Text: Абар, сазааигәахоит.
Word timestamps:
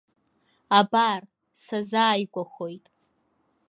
Абар, 0.79 1.21
сазааигәахоит. 1.63 2.85